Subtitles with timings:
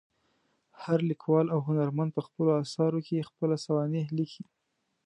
[0.83, 4.43] هر لیکوال او هنرمند په خپلو اثرو کې خپله سوانح لیکي.